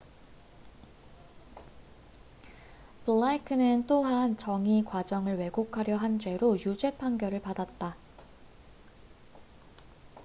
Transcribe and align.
블레이크는 3.05 3.85
또한 3.85 4.35
정의 4.35 4.83
과정을 4.83 5.37
왜곡하려 5.37 5.95
한 5.95 6.17
죄로 6.17 6.57
유죄판결을 6.59 7.39
받았다 7.39 7.95